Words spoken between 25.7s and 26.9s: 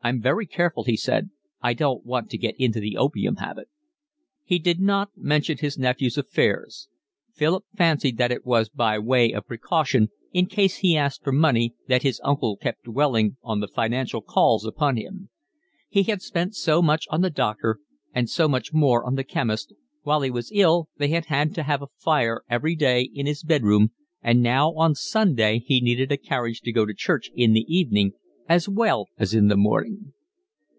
needed a carriage to go